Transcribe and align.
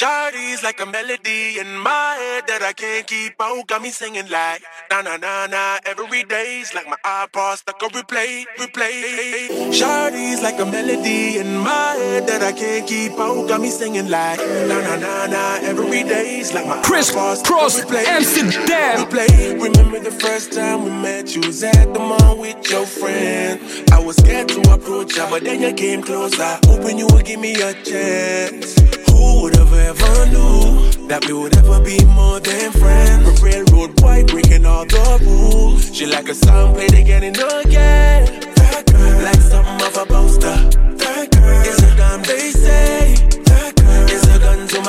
Shawty's 0.00 0.62
like 0.62 0.80
a 0.80 0.86
melody 0.86 1.58
in 1.58 1.76
my 1.76 2.14
head 2.16 2.44
that 2.48 2.62
I 2.62 2.72
can't 2.72 3.06
keep 3.06 3.34
out. 3.38 3.66
Got 3.66 3.82
me 3.82 3.90
singing 3.90 4.30
like 4.30 4.62
na 4.90 5.02
na 5.02 5.18
na 5.18 5.46
na 5.46 5.78
every 5.84 6.22
day's 6.22 6.72
like 6.72 6.88
my 6.88 6.96
iPod 7.04 7.58
stuck 7.58 7.82
on 7.82 7.90
replay, 7.90 8.46
replay. 8.56 9.70
Shawty's 9.70 10.40
like 10.42 10.58
a 10.58 10.64
melody 10.64 11.36
in 11.36 11.54
my 11.58 11.92
head 12.00 12.26
that 12.28 12.40
I 12.40 12.52
can't 12.52 12.88
keep 12.88 13.12
out. 13.20 13.46
Got 13.46 13.60
me 13.60 13.68
singing 13.68 14.08
like 14.08 14.38
na 14.40 14.80
na 14.80 14.96
na 14.96 15.26
na 15.26 15.58
every 15.68 16.02
day's 16.02 16.54
like 16.54 16.66
my 16.66 16.80
Chris 16.80 17.10
iPod 17.10 17.44
Cross 17.44 17.84
replay, 17.84 18.06
Amsterdam. 18.06 19.04
replay. 19.04 19.60
Remember 19.60 20.00
the 20.00 20.12
first 20.12 20.54
time 20.54 20.84
we 20.84 20.92
met? 20.92 21.36
You 21.36 21.42
was 21.42 21.62
at 21.62 21.92
the 21.92 22.00
mall 22.00 22.38
with 22.38 22.70
your 22.70 22.86
friend. 22.86 23.60
I 23.92 24.02
was 24.02 24.16
scared 24.16 24.48
to 24.48 24.60
approach 24.72 25.18
you, 25.18 25.26
but 25.28 25.44
then 25.44 25.60
you 25.60 25.74
came 25.74 26.00
closer, 26.00 26.58
hoping 26.64 26.98
you 26.98 27.06
would 27.12 27.26
give 27.26 27.38
me 27.38 27.60
a 27.60 27.74
chance. 27.84 28.99
Who 29.20 29.42
would 29.42 29.56
have 29.56 29.74
ever 29.74 30.26
knew 30.32 31.06
that 31.08 31.26
we 31.26 31.34
would 31.34 31.54
ever 31.58 31.78
be 31.84 32.02
more 32.06 32.40
than 32.40 32.72
friends? 32.72 33.28
A 33.28 33.44
railroad 33.44 33.94
boy 33.96 34.24
breaking 34.24 34.64
all 34.64 34.86
the 34.86 35.18
rules. 35.20 35.94
She 35.94 36.06
like 36.06 36.30
a 36.30 36.34
song 36.34 36.72
played 36.72 36.94
again 36.94 37.24
and 37.24 37.36
again. 37.36 38.40
That 38.56 38.84
girl, 38.90 39.22
like 39.22 39.42
something 39.42 39.78
off 39.86 39.98
a 39.98 40.06
poster. 40.06 40.56
That 41.04 41.30
girl 41.32 41.60
is 41.70 41.82
a 41.82 41.96
damn 41.96 42.22
they 42.22 42.50
say. 42.50 43.14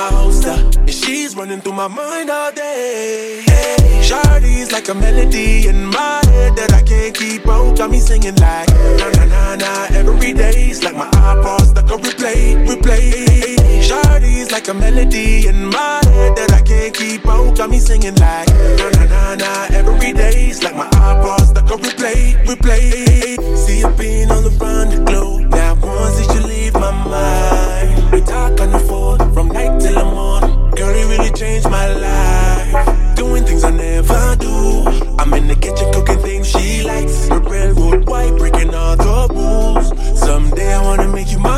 My. 0.09 0.21
And 0.81 0.89
she's 0.89 1.35
running 1.35 1.61
through 1.61 1.73
my 1.73 1.87
mind 1.87 2.29
all 2.29 2.51
day. 2.51 3.43
Hey, 3.45 4.01
Shawty's 4.01 4.71
like 4.71 4.89
a 4.89 4.95
melody 4.95 5.67
in 5.67 5.85
my 5.85 6.21
head 6.25 6.55
that 6.55 6.73
I 6.73 6.81
can't 6.81 7.15
keep 7.15 7.47
out. 7.47 7.77
Got 7.77 7.91
me 7.91 7.99
singing 7.99 8.35
like 8.35 8.69
na 8.97 9.09
na 9.17 9.25
na 9.25 9.55
na 9.55 9.87
every 9.91 10.33
day's 10.33 10.83
like 10.83 10.95
my 10.95 11.09
iPod 11.11 11.61
stuck 11.61 11.91
on 11.91 11.99
replay, 12.01 12.65
replay. 12.65 13.81
Shawty's 13.81 14.51
like 14.51 14.67
a 14.69 14.73
melody 14.73 15.47
in 15.47 15.67
my 15.67 16.01
head 16.05 16.35
that 16.35 16.51
I 16.53 16.61
can't 16.61 16.93
keep 16.93 17.27
out. 17.27 17.57
Got 17.57 17.69
me 17.69 17.79
singing 17.79 18.15
like 18.15 18.49
na 18.79 18.89
na 18.89 19.05
na 19.05 19.35
na 19.35 19.67
every 19.71 20.13
day's 20.13 20.63
like 20.63 20.75
my 20.75 20.87
iPod 20.87 21.41
stuck 21.45 21.71
on 21.71 21.79
replay, 21.79 22.43
replay. 22.45 23.57
See 23.57 23.79
you 23.79 23.89
being 23.91 24.31
all 24.31 24.45
around 24.45 24.89
the 24.91 25.03
globe. 25.05 25.49
Now 25.51 25.75
once 25.75 26.17
did 26.17 26.35
you 26.35 26.47
leave 26.47 26.73
my 26.73 26.91
mind? 26.91 28.11
We 28.11 28.21
talk 28.21 28.59
on 28.59 28.71
the 28.71 28.79
phone 28.79 29.10
till 29.81 29.95
the 29.95 30.05
morning. 30.05 30.71
Girl, 30.71 30.95
you 30.95 31.07
really 31.07 31.31
changed 31.31 31.69
my 31.69 31.87
life. 31.87 33.15
Doing 33.15 33.43
things 33.45 33.63
I 33.63 33.71
never 33.71 34.35
do. 34.37 34.83
I'm 35.19 35.33
in 35.33 35.47
the 35.47 35.55
kitchen 35.55 35.91
cooking 35.93 36.19
things 36.19 36.47
she 36.47 36.83
likes. 36.83 37.27
The 37.27 37.39
railroad 37.39 38.07
white 38.07 38.35
breaking 38.37 38.73
all 38.73 38.95
the 38.95 39.27
rules. 39.33 40.19
Someday 40.19 40.73
I 40.73 40.81
wanna 40.83 41.07
make 41.07 41.31
you 41.31 41.39
my 41.39 41.50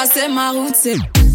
tracer 0.00 0.30
ma 0.30 0.50
route, 0.50 1.29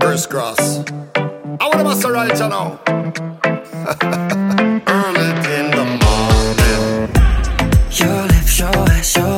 First 0.00 0.28
cross. 0.28 0.78
I 1.14 1.68
want 1.68 1.78
to 1.78 1.84
master 1.84 2.10
right 2.10 2.36
you 2.36 2.48
now. 2.48 2.80
Early 4.86 5.30
in 5.54 5.70
the 5.70 5.84
morning. 6.02 6.82
Your 7.92 8.22
lips, 8.26 8.58
your 8.58 8.72
your 9.16 9.35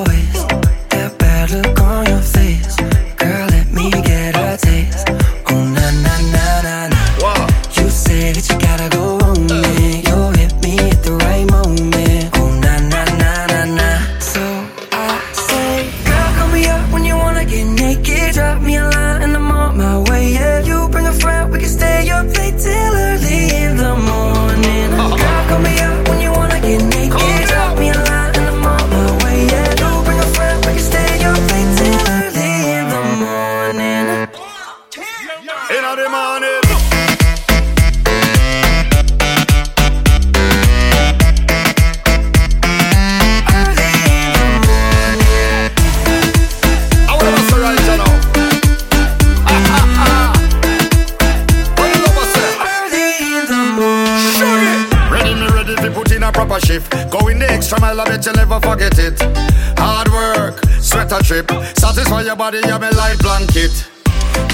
is 61.99 62.11
why 62.11 62.23
your 62.23 62.37
body 62.37 62.61
have 62.63 62.83
a 62.83 62.91
light 62.97 63.19
blanket. 63.19 63.73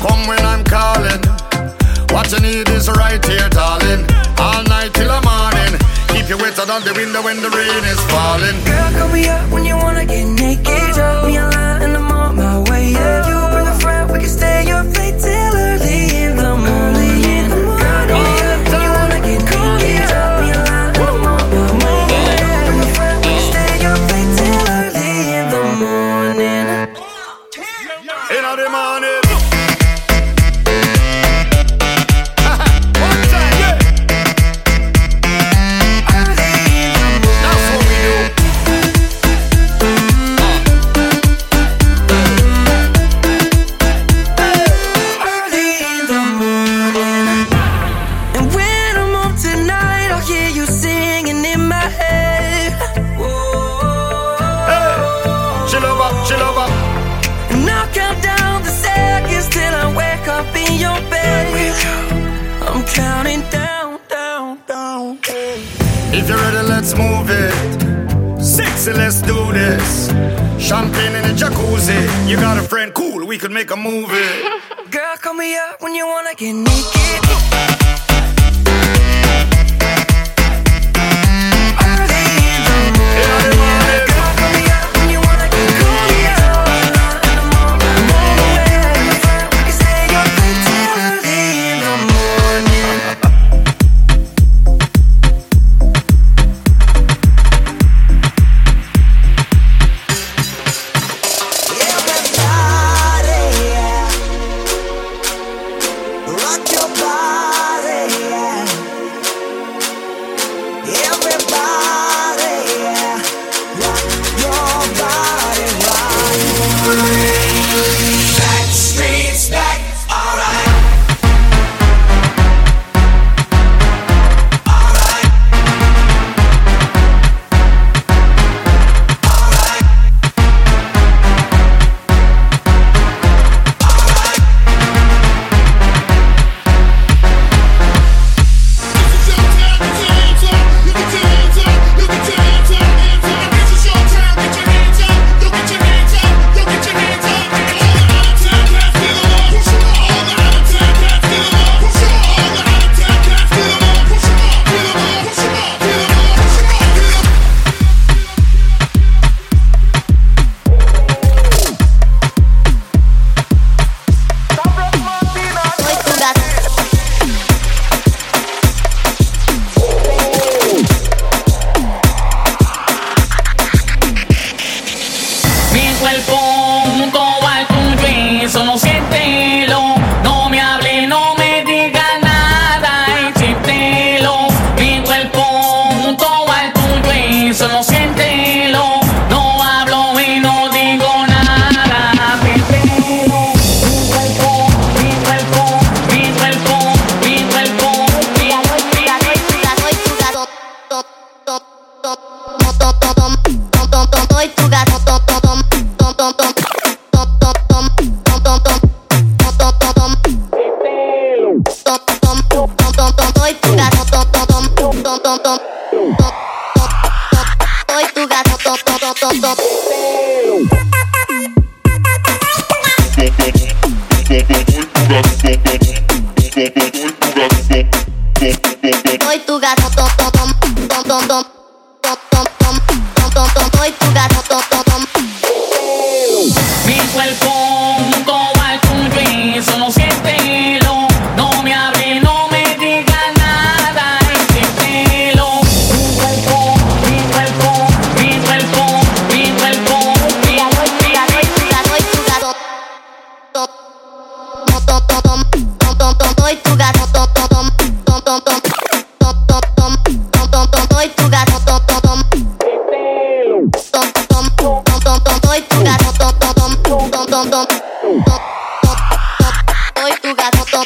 Come 0.01 0.27
when 0.27 0.41
I'm 0.45 0.65
calling. 0.65 1.23
What 2.11 2.31
you 2.33 2.41
need 2.41 2.69
is 2.69 2.89
right 2.89 3.25
here, 3.25 3.49
darling. 3.51 4.07
All 4.39 4.63
night 4.65 4.95
till 4.95 5.09
the 5.09 5.21
morning. 5.23 5.75
Keep 6.09 6.29
you 6.31 6.39
wetter 6.39 6.65
than 6.65 6.83
the 6.85 6.95
window 6.95 7.23
when 7.23 7.41
the 7.43 7.51
rain 7.51 7.85
is 7.85 8.01
falling. 8.13 8.57
Girl, 8.65 8.93
call 8.99 9.09
me 9.13 9.29
up 9.29 9.51
when 9.51 9.65
you 9.65 9.77
want. 9.77 9.94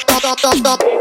top. 0.07 0.98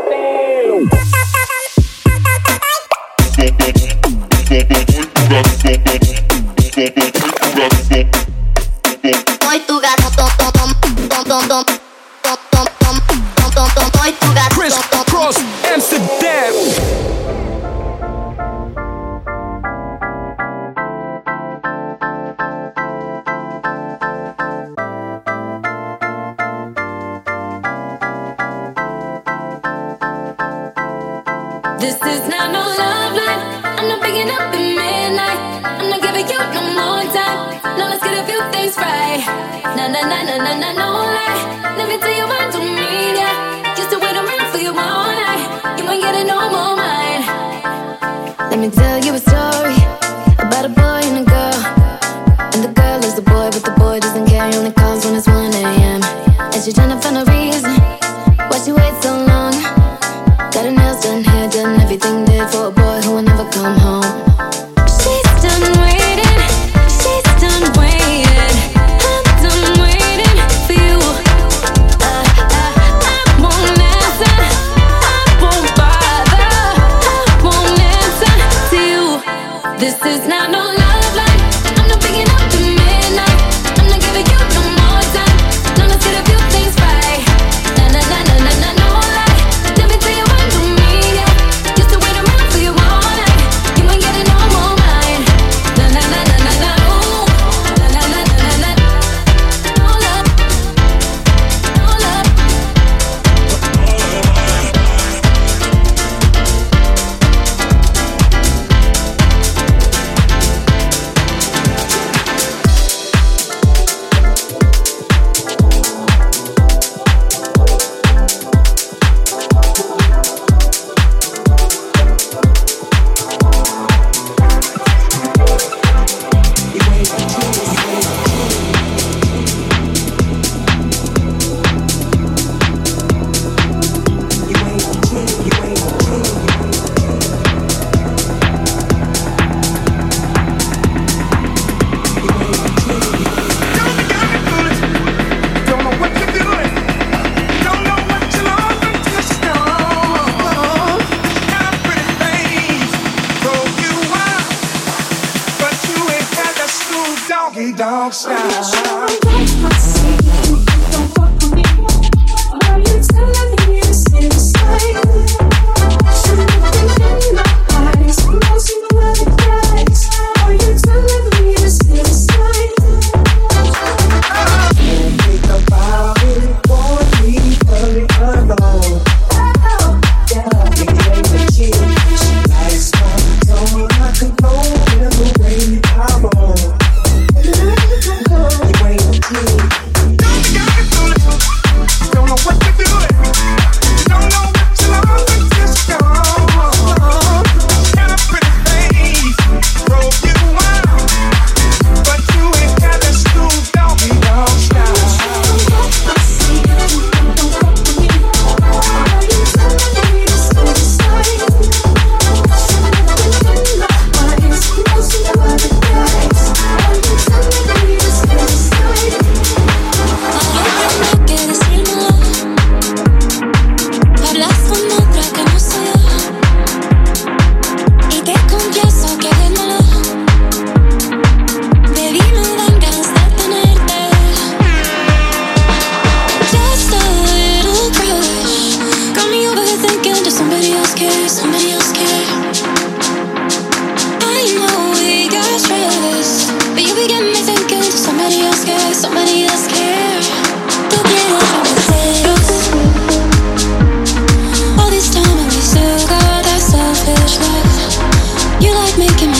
Making 258.97 259.36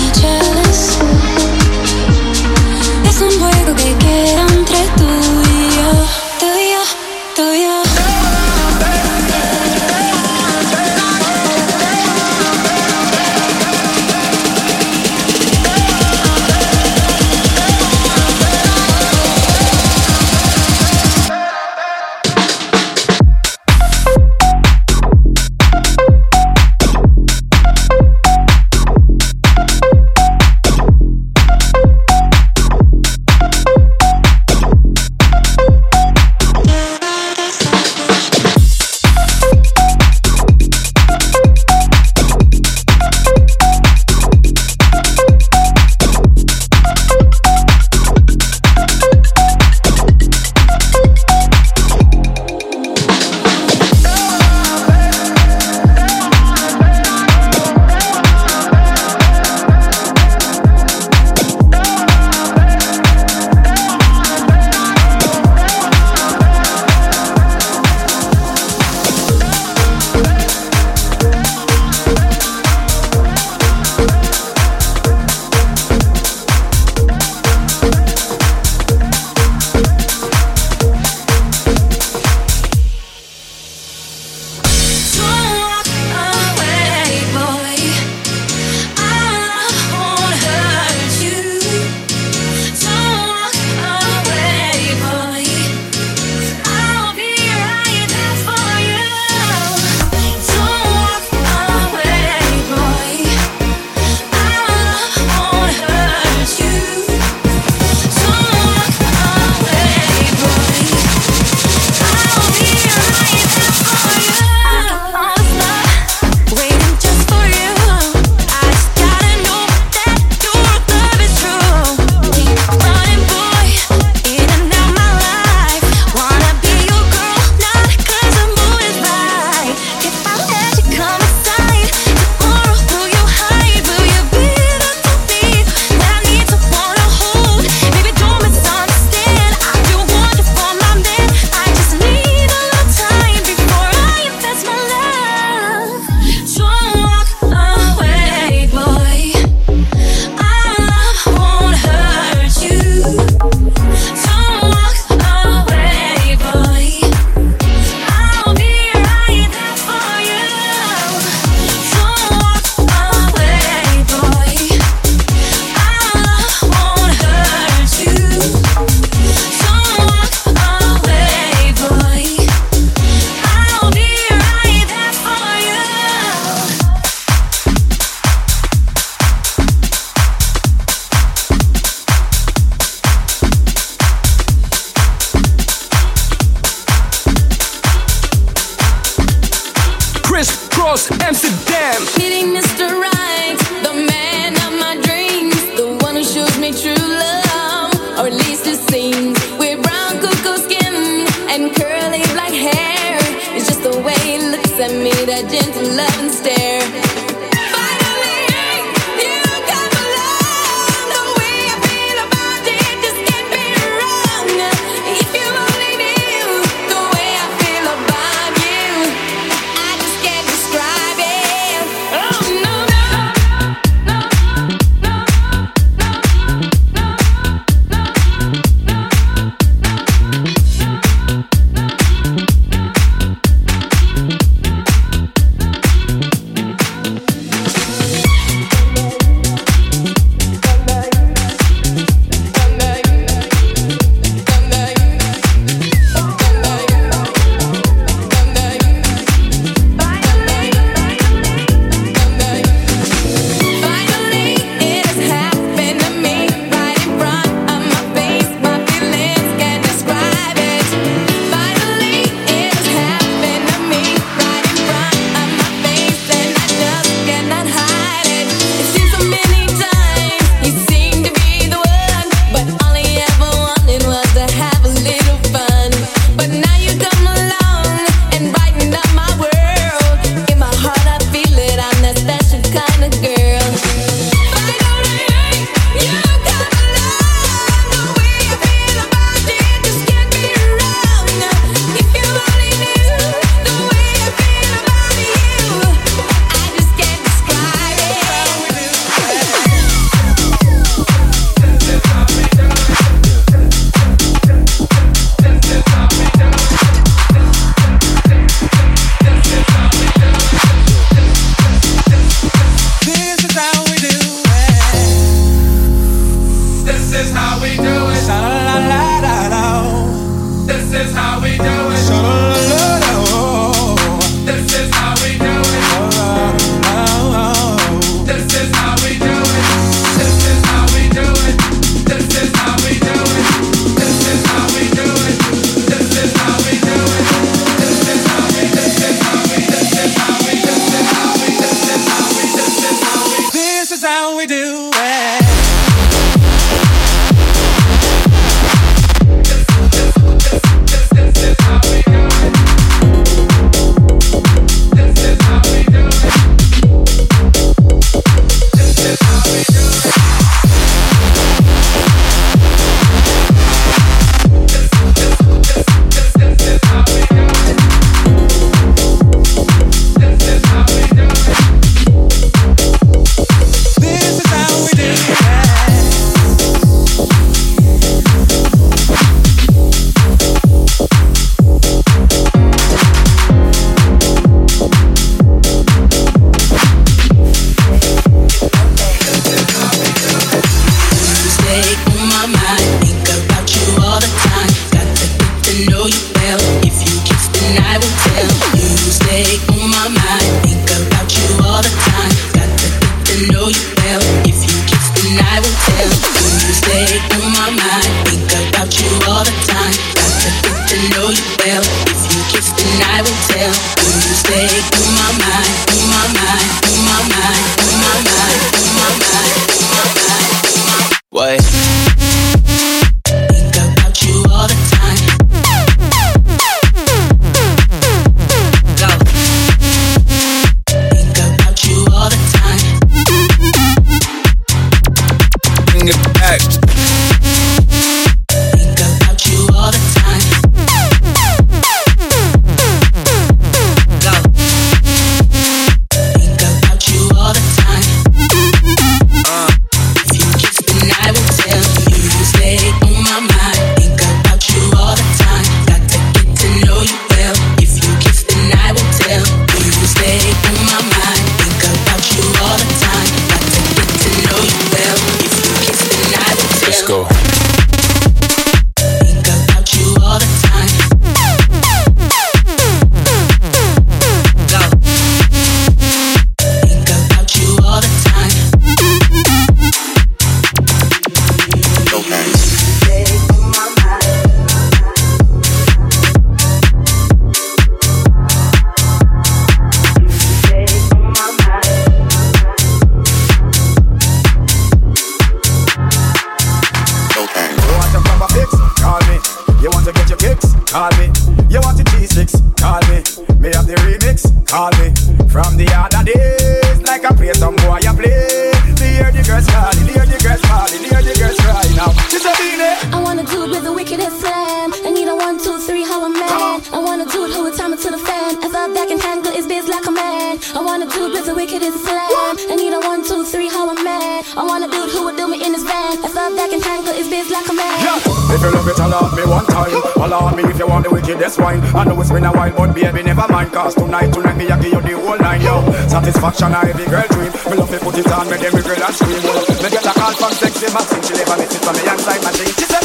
I 518.64 518.70
fall 518.70 518.90
back 518.94 519.10
in 519.10 519.20
handle 519.20 519.52
his 519.52 519.68
biz 519.68 519.88
like 519.88 520.06
a 520.08 520.12
man. 520.12 520.60
I 520.74 520.82
wanna 520.82 521.06
do 521.06 521.30
blitz, 521.30 521.46
the 521.48 521.56
wicked 521.56 521.82
is 521.82 521.96
a 521.96 522.02
slam. 522.02 522.58
I 522.72 522.76
need 522.76 522.94
a 522.94 523.00
one, 523.00 523.24
two, 523.24 523.44
three, 523.46 523.70
how 523.70 523.90
I'm 523.90 524.04
mad. 524.04 524.46
I 524.58 524.64
wanna 524.66 524.88
dude 524.90 525.10
who 525.12 525.26
would 525.26 525.38
do 525.38 525.48
me 525.48 525.64
in 525.64 525.74
his 525.74 525.84
van. 525.84 526.18
I 526.24 526.28
fall 526.30 526.50
back 526.56 526.72
in 526.74 526.82
handle 526.82 527.14
his 527.14 527.30
biz 527.30 527.50
like 527.50 527.68
a 527.70 527.74
man. 527.74 527.98
Yeah. 528.02 528.20
If 528.54 528.62
you 528.62 528.72
love 528.72 528.88
it, 528.88 529.00
allow 529.00 529.30
me 529.36 529.44
one 529.46 529.66
time. 529.68 529.94
Allow 530.18 530.56
me 530.56 530.64
if 530.64 530.80
you 530.80 530.88
want 530.88 531.04
the 531.06 531.12
wickedest 531.12 531.60
wine. 531.60 531.82
I 531.94 532.04
know 532.06 532.20
it's 532.22 532.32
been 532.32 532.46
a 532.46 532.52
while, 532.52 532.74
but 532.74 532.94
baby, 532.96 533.24
never 533.24 533.48
mind. 533.48 533.72
Cause 533.72 533.96
tonight, 533.96 534.34
tonight, 534.34 534.58
me, 534.58 534.70
I 534.70 534.80
give 534.82 534.94
you 534.94 535.02
the 535.02 535.14
whole 535.20 535.38
nine, 535.38 535.62
yo. 535.62 535.84
Satisfaction, 536.08 536.74
I 536.74 536.90
every 536.90 537.06
girl 537.06 537.28
dream. 537.30 537.52
Me 537.70 537.76
love 537.78 537.92
to 537.92 538.00
put 538.00 538.18
it 538.18 538.32
on, 538.32 538.50
make 538.50 538.64
every 538.64 538.82
girl 538.82 539.04
and 539.04 539.16
scream. 539.16 539.42
Me 539.84 539.88
get 539.92 540.06
a 540.06 540.14
call 540.18 540.34
from 540.34 540.54
sexy, 540.58 540.88
my 540.94 541.02
she 541.22 541.34
never 541.38 541.58
misses 541.58 541.88
on 541.88 541.94
me 541.94 542.04
and 542.08 542.20
time, 542.26 542.44
my 542.44 542.52
thing. 542.52 542.97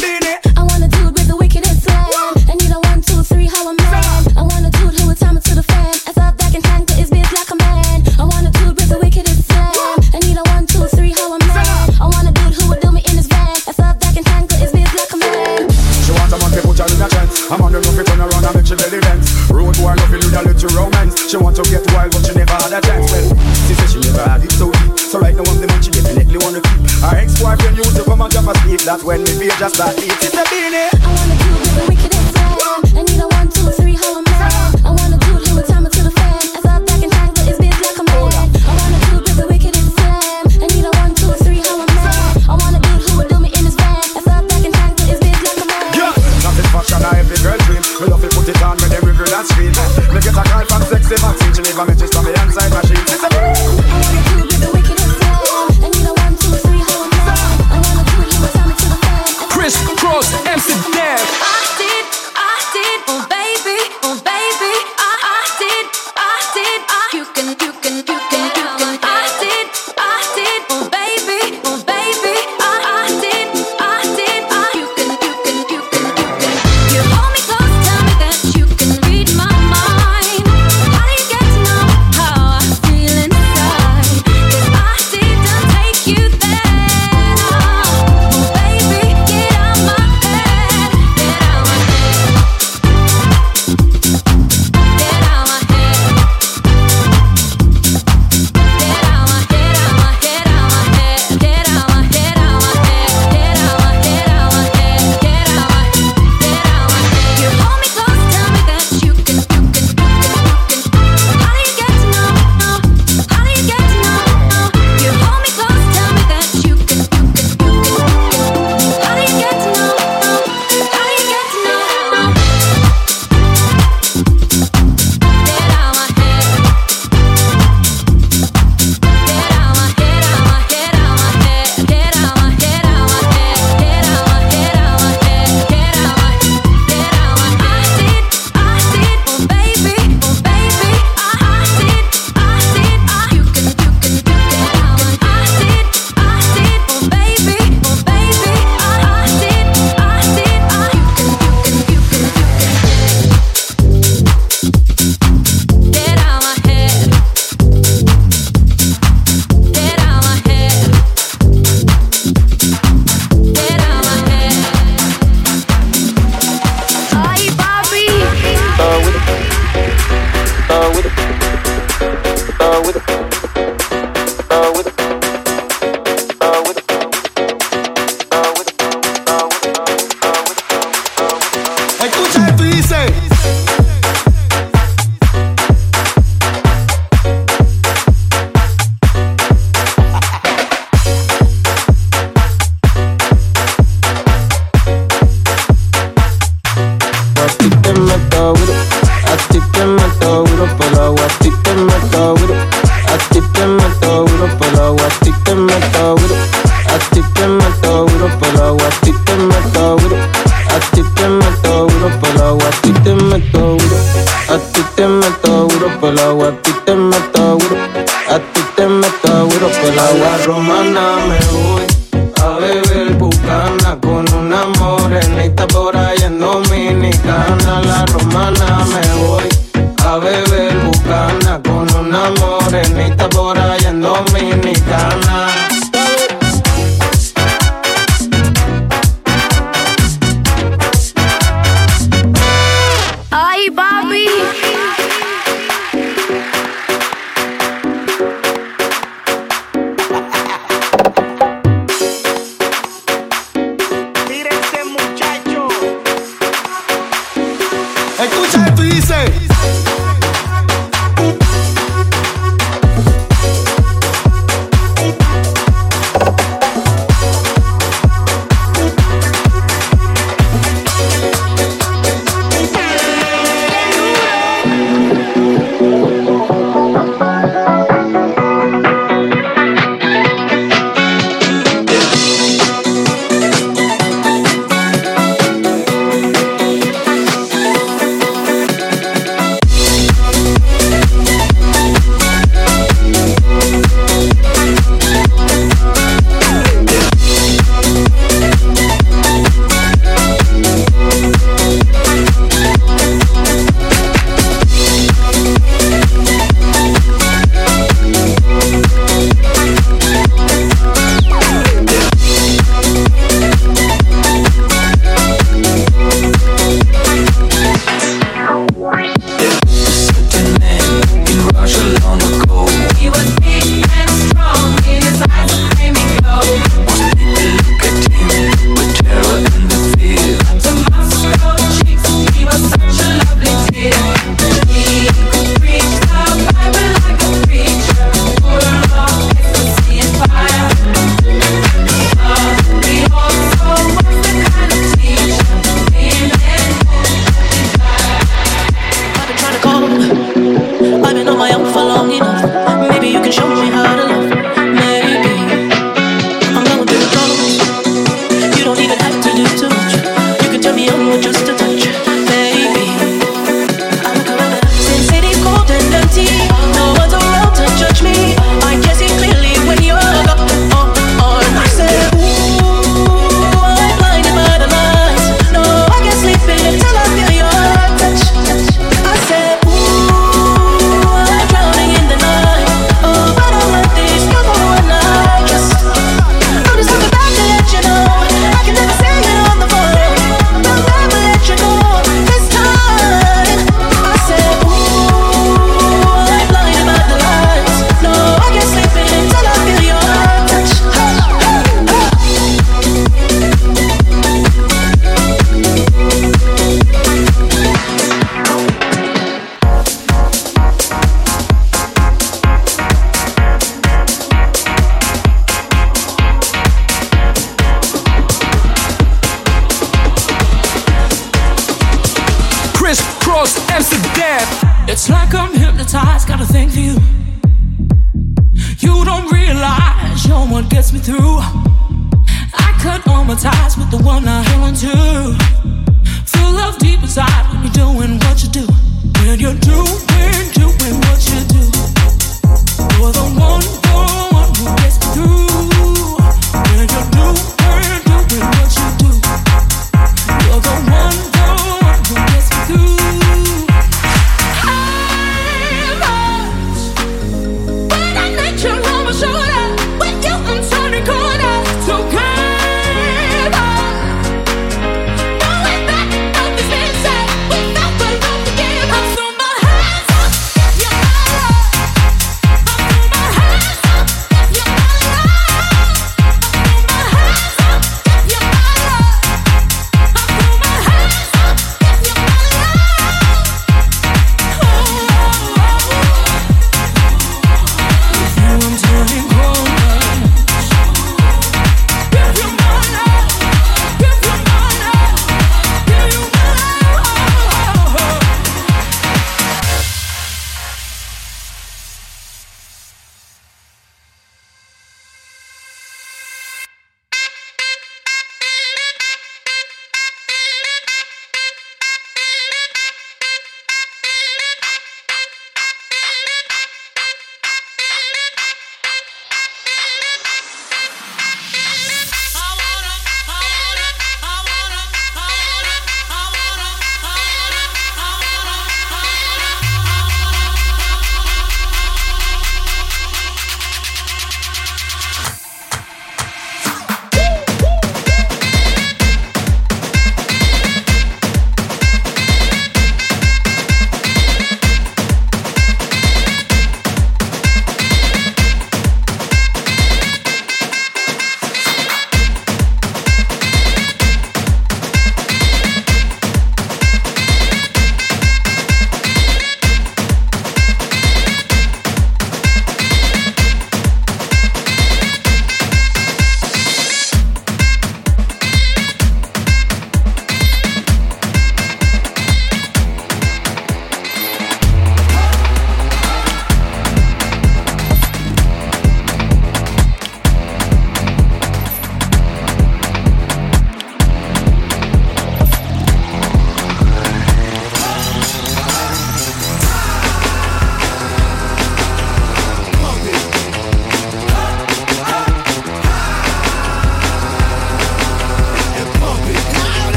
just 29.63 29.79
a 29.79 29.93
eat 30.03 30.11
it. 30.33 30.42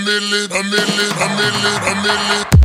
I'm 0.00 0.06
in 0.08 0.22
it, 0.32 0.50
I'm 0.50 0.64
in 0.64 0.72
it, 0.72 1.12
I'm 1.20 1.38
in 1.38 1.54
it, 1.66 1.82
I'm 1.82 2.06
in 2.06 2.40
it. 2.40 2.59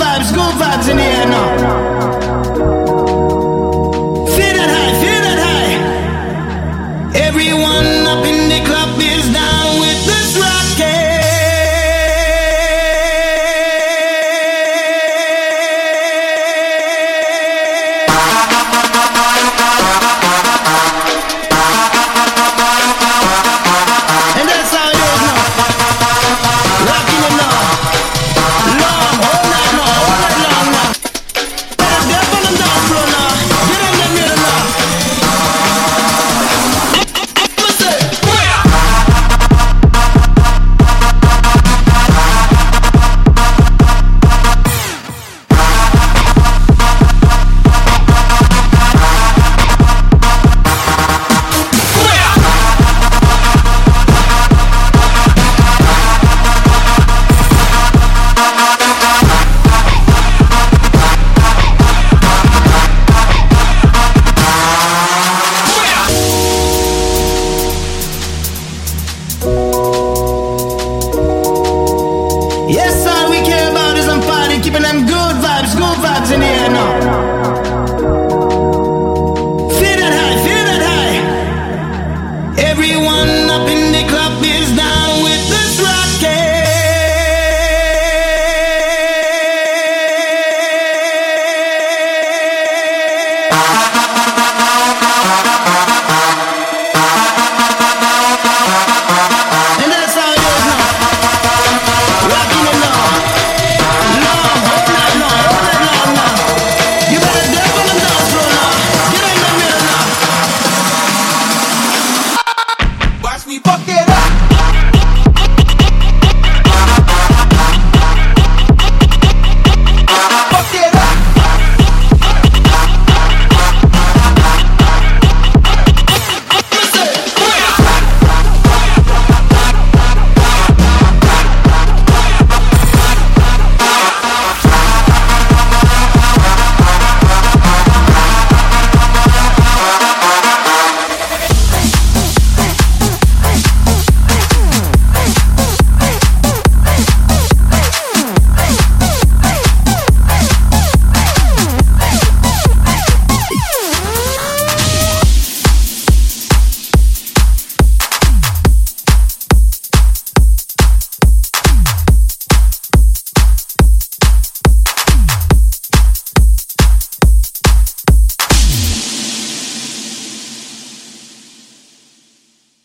vibes, 0.00 0.32
good 0.32 0.54
vibes 0.54 0.88
in 0.88 0.96
the 0.96 1.02
air 1.02 1.26
now. 1.26 1.59